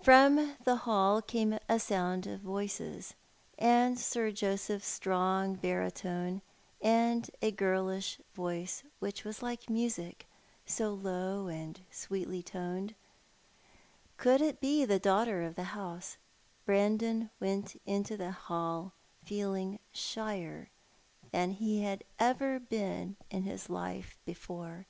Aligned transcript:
From 0.00 0.54
the 0.62 0.76
hall 0.86 1.20
came 1.20 1.58
a 1.68 1.80
sound 1.80 2.28
of 2.28 2.38
voices. 2.38 3.14
Sir 3.60 4.30
Joseph's 4.30 4.86
strong 4.86 5.56
Urqukart 5.56 5.90
considers 5.90 5.90
himself 5.98 6.02
Ill 6.52 6.60
used. 6.62 6.78
85 6.80 6.82
baritone, 6.84 6.92
and 6.92 7.30
a 7.42 7.50
girlish 7.50 8.20
voice 8.32 8.82
which 9.00 9.24
was 9.24 9.42
like 9.42 9.62
mnsic, 9.62 10.20
so 10.66 10.94
low 10.94 11.48
and 11.48 11.80
sweetly 11.90 12.44
toned. 12.44 12.94
Could 14.18 14.40
it 14.40 14.60
be 14.60 14.84
the 14.84 15.00
daughter 15.00 15.42
of 15.42 15.56
the 15.56 15.64
house? 15.74 16.16
Brandon 16.64 17.30
went 17.40 17.74
into 17.84 18.16
the 18.16 18.30
hall 18.30 18.92
feeling 19.24 19.80
shyer 19.92 20.70
than 21.32 21.50
he 21.54 21.82
had 21.82 22.04
ever 22.20 22.60
been 22.60 23.16
in 23.32 23.42
his 23.42 23.68
life 23.68 24.16
before. 24.24 24.86